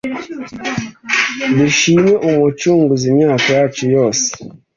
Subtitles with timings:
[1.57, 4.25] Dushime uwo mucunguzi imyaka yacu yose